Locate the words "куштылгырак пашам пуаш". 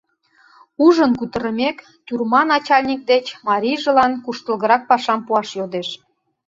4.23-5.49